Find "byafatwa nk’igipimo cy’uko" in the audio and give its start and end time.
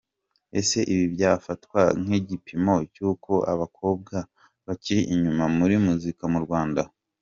1.15-3.31